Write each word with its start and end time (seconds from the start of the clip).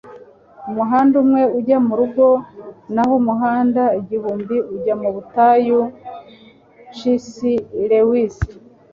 umuhanda 0.69 1.15
umwe 1.23 1.41
ujya 1.57 1.77
murugo 1.87 2.25
naho 2.93 3.13
umuhanda 3.21 3.83
igihumbi 3.99 4.55
ujya 4.73 4.93
mu 5.01 5.09
butayu- 5.15 5.79
c 6.95 6.97
s 7.29 7.31
lewis 7.89 8.35